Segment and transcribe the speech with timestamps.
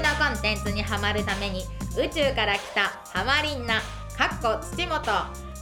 [0.00, 1.64] のコンテンツにはまるために
[1.96, 3.80] 宇宙から来たハマリンナ
[4.16, 5.04] かっこ土本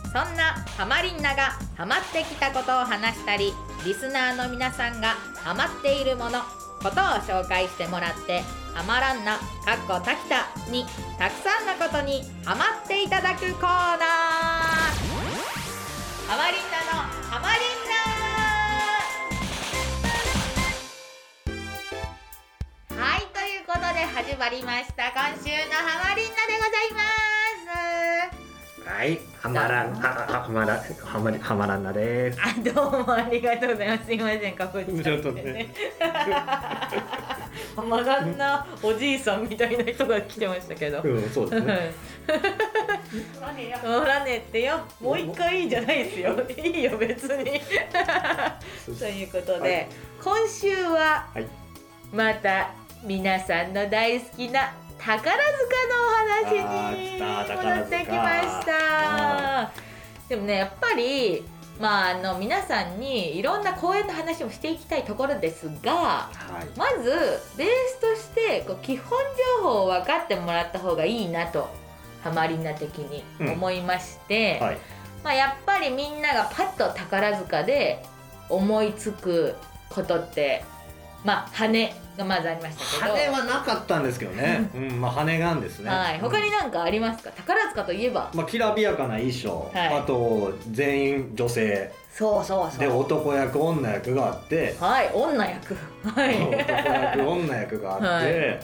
[0.08, 3.52] そんなハマリンナがハマってきたことを話したり
[3.84, 6.40] リスナーの皆さんがハマっているもの
[6.82, 8.42] ことを紹介してもらって
[8.74, 10.84] ハマらんなかっこ滝田に
[11.18, 15.28] たくさんのことにハマっていただくコーナー。
[16.28, 17.87] ハマリンナのハマリンナ
[23.98, 25.10] で始まりました。
[25.10, 27.00] 今週のハマリンナでございま
[28.84, 28.88] す。
[28.88, 32.38] はい、はまらん、は、は、はまら、はまり、はまらんなです。
[32.40, 34.54] あどうもありがとうございますすいません。
[34.54, 35.74] かぶっちゃってちょっとね。
[37.74, 41.02] ハマらんなおじいさんみたいな人が来てましたけど。
[41.02, 41.92] うん、そうですね。
[43.82, 44.78] ほらねってよ。
[45.00, 46.40] もう一回いいじゃないですよ。
[46.56, 47.60] いいよ別に。
[48.96, 49.88] ということで、はい。
[50.22, 51.48] 今週ははい、
[52.12, 52.70] また
[53.02, 59.72] 皆さんの大好きな宝塚のお話に戻ってきました
[60.28, 61.44] でもねやっぱり
[61.80, 66.30] まああの皆さんにいろんな公演の話もしていきたいところですがは
[66.64, 66.78] い。
[66.78, 67.10] まず
[67.56, 69.18] ベースとしてこう基本
[69.60, 71.68] 情報を分かってもらった方がいいなと
[72.22, 74.78] ハマりな的に思いまして、はい。
[75.22, 78.04] まあ、やっぱりみんながパッと宝塚で
[78.48, 79.54] 思いつく
[79.88, 80.64] ことって
[81.24, 83.16] まあ羽がまずありましたけど。
[83.16, 84.70] 羽はなかったんですけどね。
[84.74, 85.90] うん、まあ、羽がんですね。
[85.90, 87.30] はい、他にうんなんかありますか？
[87.30, 88.30] 宝塚といえば。
[88.34, 89.98] まあ、きらびやかな衣装、はい。
[89.98, 91.92] あと、全員女性。
[92.12, 92.80] そうそうそう。
[92.80, 94.76] で、男役、女役があって。
[94.80, 95.10] はい。
[95.12, 95.76] 女役。
[96.04, 96.34] はい。
[96.36, 98.06] 男役、女役があって。
[98.50, 98.56] は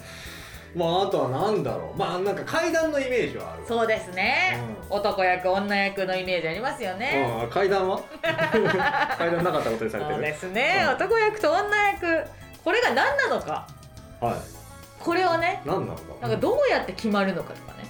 [0.75, 1.99] まあ、あとはなんだろう。
[1.99, 3.63] まあ、なんか階段のイメージはある。
[3.69, 4.59] そうですね、
[4.91, 8.01] 男役女役のイメージありますよね、うん、階段は？
[9.17, 10.17] 階段なかったことにされてる。
[10.17, 10.95] そうですね、うん。
[10.95, 12.25] 男役と女役
[12.65, 13.67] これが何なのか。
[14.21, 14.35] はい。
[14.99, 17.89] これをね何なのなんかどうやって決まるのかとかね。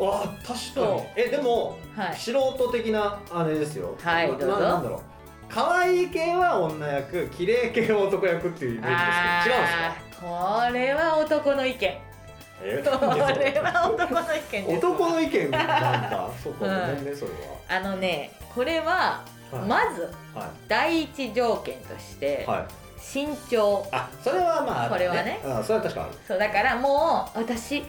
[0.00, 0.94] あ確かそう。
[0.96, 2.16] にえでも、はい。
[2.16, 3.96] 素人的なあれですよ。
[4.04, 4.46] なはいどうぞ。
[4.46, 5.00] ななんだろう。
[5.48, 11.78] 可愛い系は女役綺麗系は男役っていうイメージですけど違うんあーこれは男の意見。
[11.78, 13.06] ですかこ
[13.40, 15.66] えれは男の意見です男の意見なん
[16.10, 16.30] だ。
[16.42, 17.30] そうかごはいめんねそれ
[17.68, 19.68] あのねこれはははい。
[19.68, 22.64] まずは第一条件としていはい
[23.02, 25.40] 身長あそれはまあこれはね。
[25.44, 26.12] あそれは確かある。
[26.26, 27.82] そうだからもう私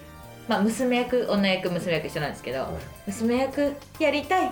[0.47, 2.68] まあ娘役女役娘役一緒なんですけど
[3.06, 4.50] 娘役やりたいっ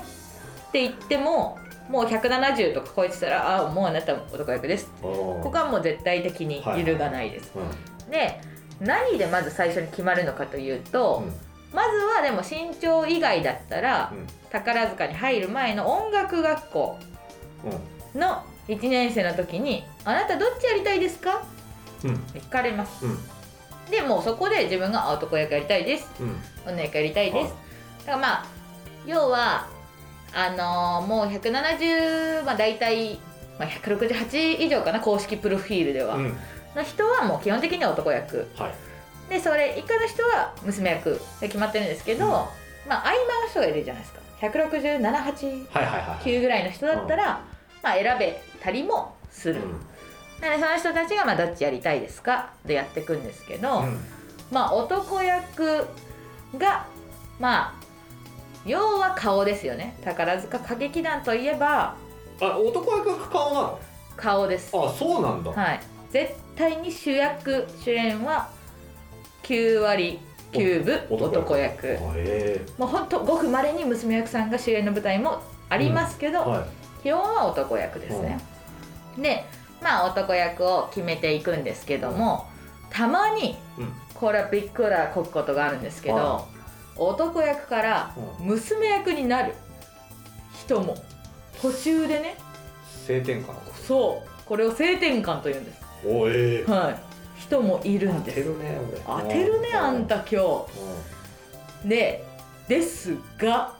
[0.71, 1.57] て言っても
[1.89, 8.11] もう170とか超えてたらあもうあなたも男役ですこここはもう絶対的に揺るがないです、うん。
[8.11, 8.39] で
[8.79, 11.23] 何でまず最初に決まるのかというと、
[11.71, 14.27] まずはでも身長以外だったら、うん。
[14.49, 16.97] 宝塚に入る前の音楽学校
[18.15, 18.19] うん。
[18.19, 21.41] の1年生の時に「あなたどっちやりたいですか?
[22.03, 23.05] うん」聞かれます。
[23.05, 23.19] うん。
[23.89, 27.45] でもうそこで自分があ男役やりたいですうん女役やりたいです、はい。
[27.99, 28.45] だからまあ
[29.05, 29.67] 要は
[30.33, 33.19] あのーもう170まあ大体、
[33.59, 36.37] まあ、168以上かな公式プロフィールでは、うん。
[36.73, 38.47] の人はもう基本的には男役。
[38.57, 38.71] はい。
[39.29, 42.31] でそれ以下の人は娘役で決まってるんですけど、うん。
[42.31, 42.47] ま
[43.05, 44.21] あ合間の人がいるじゃないですか。
[44.41, 47.41] 1678はいはいはい9ぐらいの人だったら、
[47.83, 49.61] まあ、選べたりもする、
[50.39, 52.53] なのでその人たちがまあどっちやりたいですか？
[52.65, 53.85] でやっていくんですけど、うん。
[53.85, 53.99] うん
[54.51, 55.87] まあ男役
[56.57, 56.85] が
[57.39, 57.73] まあ
[58.65, 59.95] 要は顔ですよね。
[60.03, 61.95] 宝塚歌劇団といえば
[62.41, 63.79] あ男役が顔なの？
[64.17, 64.71] 顔です。
[64.75, 65.51] あそうなんだ。
[65.51, 65.79] はい。
[66.11, 68.49] 絶対に主役主演は
[69.43, 70.19] 9割
[70.51, 71.97] 9分お男役。
[72.77, 77.03] もうほんとごくまれに娘役さんが主演の舞台もありますけど、えはい。
[77.03, 78.37] 基本は男役ですね、
[79.17, 79.45] で
[79.81, 82.47] まあ男役を決めていくんですけども
[82.89, 83.93] たまにうん。
[84.13, 86.45] これはびっくらこくことがあるんですけど、は
[86.95, 89.55] 男役から娘役になる
[90.63, 90.95] 人も
[91.59, 92.35] 途中でね
[93.07, 95.81] 性転換そうこれを性転換というんです。
[96.05, 96.71] おええ。
[96.71, 96.99] はい。
[97.39, 98.43] 人もいるんです。
[98.43, 99.23] 当てるね俺。
[99.23, 100.65] 当てるねあんた今う
[101.81, 102.23] 日で
[102.67, 103.73] ですが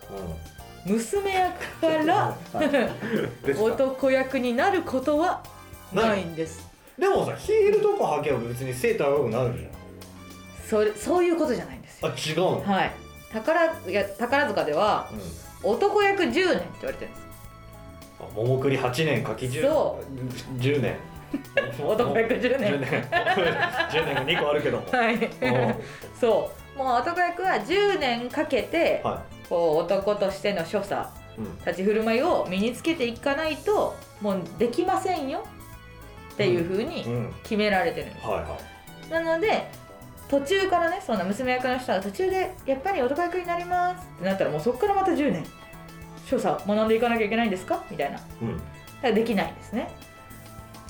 [0.85, 2.35] 娘役から
[3.59, 5.43] 男役になることは
[5.93, 6.67] ないんです。
[6.97, 9.67] でもさヒールとか履けば別に背高くなるじ
[10.67, 12.07] それそういうことじゃないんですよ。
[12.07, 12.63] ゃんあ違うの？
[12.63, 12.91] はい。
[13.31, 15.09] 宝いや宝塚では
[15.63, 15.71] うん。
[15.71, 16.43] 男役10年って
[16.81, 17.21] 言われてるんです。
[18.19, 19.99] あ桃栗8年柿10そ
[20.57, 20.95] 10年。
[21.81, 22.89] 男役10 10年年。
[22.89, 24.87] 10年が2個あるけども。
[24.91, 25.15] はい。
[25.15, 25.75] うん。
[26.19, 26.77] そう。
[26.77, 31.06] もう男役は10年かけてはこう男としての所作
[31.38, 31.57] いうん。
[31.59, 35.44] 立ち振る舞いを身につけていかないともうできませんよ
[36.33, 37.33] っていうふうにうん。
[37.44, 38.57] 決められてるんです、はいは
[39.09, 39.12] い。
[39.12, 39.68] なので
[40.30, 45.45] 途中からねその娘役の人が途中でやっぱり男役になりますってなったらもうそこからまた10年
[46.25, 47.83] 所作学んでいかなきゃいけないんですか？
[47.92, 48.15] みたいな。
[48.15, 48.62] だかうん
[49.01, 49.92] らできないんですね。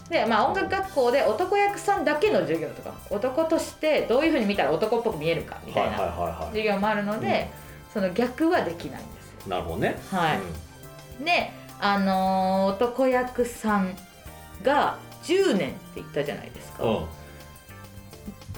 [0.09, 7.49] でまあ音楽学校で男役さんだけの授業とか男としてどういうふうに見たら男っぽく見えるかみたいなはいはいはいは授業もあるので、
[7.93, 9.97] その逆はできないんですなるほどね。
[10.11, 13.95] はい、であのー男役さん
[14.63, 16.89] が10年って言ったじゃないですか、うん。
[16.89, 17.05] うん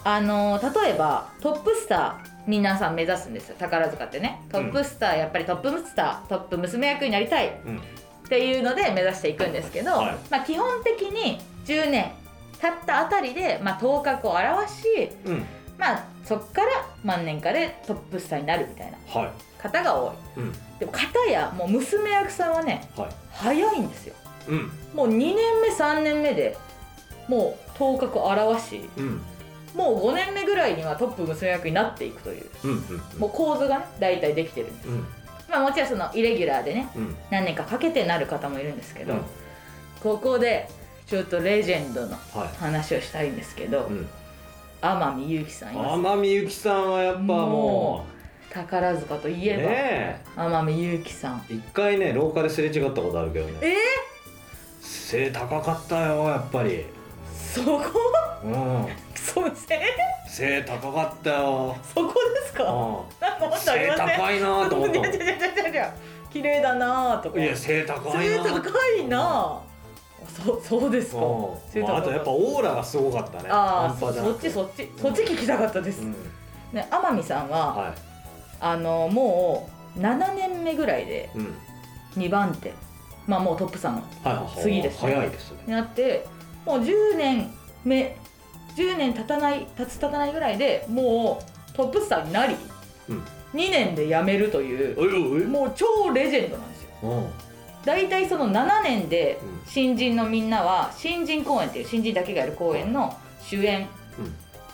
[0.04, 3.56] あのー例えばトップスター皆さん目指すんですよ。
[3.58, 4.42] 宝塚ってね。
[4.52, 7.78] トップスター、やっぱりトップスタートップ娘役になりたいうん。
[7.78, 7.82] っ
[8.28, 10.16] ていうので目指していくんですけど、はい。
[10.30, 12.12] まあ、基本的に10年
[12.60, 15.46] 経ったあたりで、まあ、頭角を現し、うん。
[15.78, 16.68] まあ、そこから
[17.04, 19.32] 万年間でトップスターになるみたいなはい。
[19.62, 20.14] 方が多い。
[20.38, 20.54] うん。
[20.80, 23.10] でも片やもう娘役さんはねはい。
[23.32, 24.16] 早いんですよ。
[24.50, 24.72] うん。
[24.94, 26.58] もう2年目3年目で
[27.28, 29.22] もう頭角を現しうん。
[29.74, 32.50] もう5年目ぐらいにはトップ娘役になっていくという。
[32.64, 35.06] うんうんもう構図がね大体できてるんです、うん。
[35.50, 37.16] まあもちろんそのイレギュラーでねうん。
[37.32, 39.22] 何年かかけてなる方もいるんですけど、うん。
[40.02, 40.70] ここで
[41.06, 44.08] ちょっとレジェンドのは話をしたいんですけどいうん
[44.84, 45.94] 天海祐希さんいます。
[45.94, 48.06] 天海祐希さんはやっぱも
[48.50, 51.46] 宝塚というえば、ね天海祐希さん。
[51.50, 53.54] え一回ね廊下ですれ違ったことあるけどね。
[53.62, 53.76] え
[54.82, 56.72] 背高かったよやっぱり。
[56.72, 56.86] ー、
[57.32, 57.82] そこ？
[58.44, 58.88] うん。
[59.16, 59.80] そうせ
[60.28, 61.78] 背高かったよ。
[61.96, 62.64] そこですか？
[62.66, 62.70] うん。
[63.22, 65.02] なん背高いなと思った
[66.30, 67.40] 綺麗だなとか。
[67.40, 68.70] いや背高い背な高
[69.00, 69.62] いな
[70.28, 71.22] そ そうですか。
[71.22, 71.98] うん。
[71.98, 73.50] あとやっぱオーラがすごかったね。
[73.50, 76.16] ああそっちそっちそっち聞きたかったです、うん。
[76.72, 77.94] ね天海さんは、は
[78.60, 81.56] あのもう7年目ぐらいでいうん。
[82.16, 82.74] 2番手。
[83.28, 84.62] まあもうトップさんはいはいはい。
[84.62, 85.14] 次ですね。
[85.14, 85.58] 早いですね。
[85.68, 86.26] になって
[86.66, 87.52] もう10年
[87.84, 88.18] 目
[88.76, 92.56] 10年経たない経つ経たないぐらいでもうトップスターになり、
[93.10, 93.24] うん。
[93.54, 96.90] 2年で辞めるというもう超レジェンドなんですよ。
[97.04, 97.53] うん
[97.86, 99.54] 大体その7年でうん。
[99.66, 103.88] 新人のみんなは新人公演っていう新人だけがやる公演の主演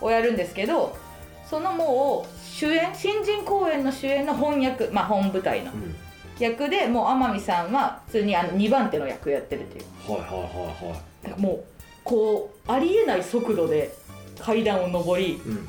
[0.02, 0.98] をやるんですけど
[1.46, 5.96] そのもう主演新人公演の主演の本役まあ本舞台のうん。
[6.40, 10.12] 役でもう天海さんは普通にあの2番手の役をやってるっていう。
[10.12, 10.38] はいはいは
[11.28, 11.42] いはい。
[11.42, 11.64] もう
[12.04, 13.94] こうありえない速度で
[14.40, 15.68] 階段を上りうん。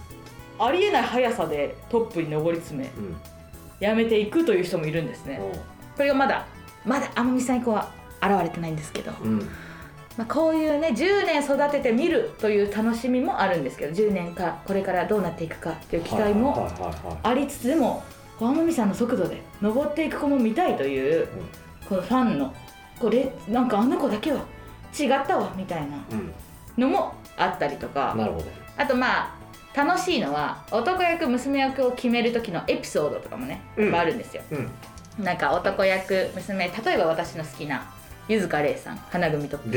[0.59, 3.17] ありえない速さでトップに上り詰めうん。
[3.81, 5.41] やめていくという人もいるんですね。
[5.97, 6.47] これがまだ
[6.85, 7.93] まだ天海さん以降は
[8.23, 9.39] 現れてないんですけど、うん。
[10.17, 16.69] まあ、こういうね10年育ててみるという楽しみもあるんですけど10年かこれからどうなっていくかっていう期待も
[17.23, 18.03] ありつつでも
[18.39, 21.29] 天海さんの速度で登っていく子も見たいという、
[21.89, 22.55] このファンの
[22.99, 24.41] これなんかあの子だけは
[24.99, 26.33] 違ったわみたいなうん。
[26.77, 28.15] のもあったりとか。
[28.17, 28.47] なるほど。
[28.77, 29.41] あとまあ
[29.75, 33.95] 楽しいのは男役娘役を決める時のエピソードとかもねうん。
[33.95, 34.71] あるんですよ、うん
[35.23, 37.91] なんか男役娘例えば私の好きな
[38.29, 39.73] 柚塚玲さん花組トップの。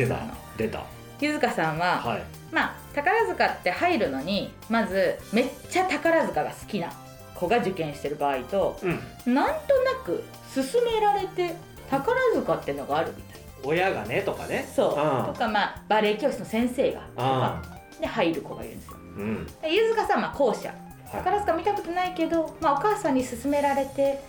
[0.57, 0.84] 出た
[1.19, 2.24] 柚塚さんは、はい。
[2.51, 6.92] まあ宝塚って入るのにまずめっちゃ宝塚が好きな
[7.36, 9.34] 子が受験してる場合とうん。
[9.34, 10.24] なんとなく
[10.54, 11.56] 勧められて
[11.89, 13.41] 宝塚ってのがあるみたい。
[13.65, 14.70] 親がねとかね。
[14.75, 14.94] そう。
[14.98, 17.62] あとかまあバレエ教室の先生がとあ。
[17.63, 18.98] かで入る子がいるんですよ。
[19.18, 19.46] うん。
[19.62, 20.77] で柚塚さんは後者はい。
[21.18, 24.20] 宝塚見たことないけど、まあ、お母さんに勧められて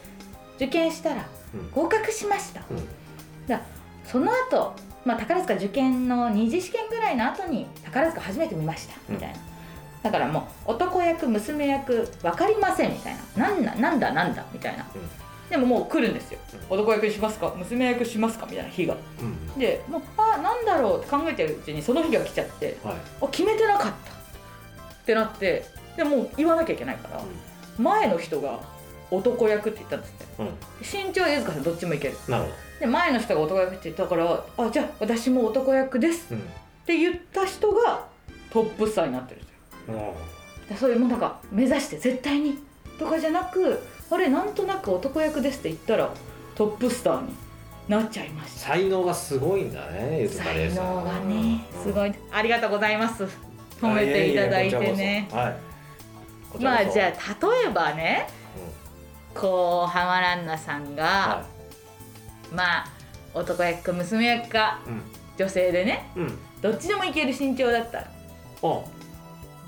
[0.57, 1.71] 受験したらうん。
[1.71, 3.47] 合格しました、うん。
[3.47, 3.61] だ
[4.05, 8.95] その後、まあ宝塚受験の二次試験ぐらいの後に宝塚初めて見ました。
[9.09, 9.37] みたいな、
[10.03, 13.49] だからもう男役娘役分かりませんみたいな。
[13.49, 14.87] なんだなんだなんだみたいな、
[15.49, 17.55] でももう来るんですよ、男役しますか？
[17.57, 18.47] 娘役しますか？
[18.51, 18.71] みたいな。
[18.71, 18.95] 日が。
[19.21, 22.97] うんでもうあなんだろうって考えてるうちにその日が来ちゃってはい。
[23.23, 23.91] あ決めてなかった。
[23.91, 23.93] っ
[25.07, 25.65] てなって
[25.97, 27.23] でもう言わなきゃいけないから、
[27.79, 28.61] 前の人が
[29.11, 30.47] 男役って言ったんですってうん。
[30.47, 30.55] うん
[31.07, 32.17] 身長は柚塚さんどっちもいける。
[32.29, 36.31] なるほで前の人が男役って言ったからあじゃあ私も男役です。
[36.31, 36.43] どうん。
[36.43, 36.45] っ
[36.87, 38.07] て言った人が
[38.51, 39.53] トップスターになってるんで
[39.87, 40.15] すよ。
[40.79, 42.59] そういうもうなんか目指して絶対に
[42.99, 43.81] とかじゃなく
[44.11, 46.11] あれなんとなく男役ですって言ったら
[46.55, 47.35] トップスターに
[47.89, 48.69] なっちゃいました。
[48.69, 50.87] 才能がすごいんだねゆずかれいさん。
[50.87, 52.15] 才能がねすいごい。
[52.33, 53.25] ありがとうございます。
[53.81, 55.29] 褒めていただいてね。
[55.33, 56.63] はい。
[56.63, 58.27] まあじゃあ例えばね
[59.35, 61.47] こう浜ランナさんが、は
[62.53, 62.87] まあ
[63.35, 65.03] 男役か娘役かいうん。
[65.37, 66.39] 女性でねうん。
[66.63, 67.99] どっちでもいける身長だった。
[67.99, 68.07] ら
[68.63, 68.81] あ。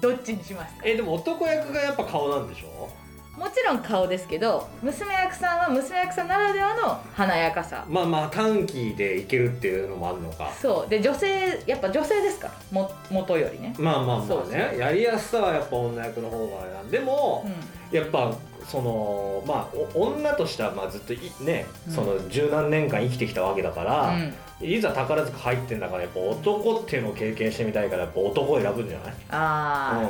[0.00, 0.82] どっちにしますか？
[0.84, 2.88] えでも男役がやっぱ顔なんでしょ？
[3.36, 7.84] もちろん顔ですけど娘役さんは娘役さんならではの華やかさ。
[7.88, 10.50] まあまあ短期でいけるっていうのもあるのか。
[10.52, 10.90] そう。
[10.90, 12.54] で女性やっぱ女性ですから。
[12.70, 13.74] も元よりね。
[13.78, 14.78] まあまあまあね。
[14.78, 17.00] やりやすさはやっぱ女役の方がなんで。
[17.00, 17.46] も、
[17.92, 18.34] うやっぱ
[18.66, 21.92] そのまあお女としてはまあずっといね、うん。
[21.94, 29.14] その十何年間生きてきたわけだから、ん、うん、いざ宝塚入ってんだからやっぱ男っていうのを経験してみたいからやっぱ男を選ぶんじゃない？
[29.30, 30.08] ああ、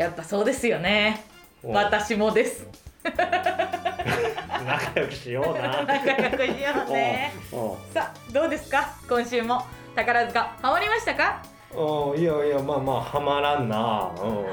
[0.00, 1.24] やっぱそうですよね。
[1.62, 1.72] うん。
[1.72, 2.66] 私もです。
[3.04, 5.82] 仲良くしような。
[5.84, 7.32] 仲良くしようね。
[7.52, 7.70] うん。
[7.70, 7.76] うん。
[7.94, 8.94] さあどうですか？
[9.08, 9.62] 今週も。
[9.94, 11.42] 宝塚ハマりましたか？
[11.72, 12.20] うん。
[12.20, 14.10] いやいやまあまあはまらんな。
[14.20, 14.46] うん。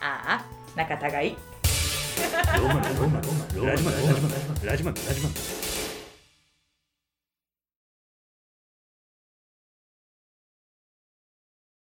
[0.00, 0.44] ああ
[0.76, 1.36] 仲違い？
[2.32, 5.61] ラジマンラジマンラジマンラジマン